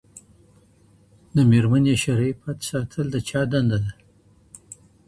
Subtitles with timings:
[1.35, 3.91] د ميرمنې شرعي پت ساتل د چا دنده ده؟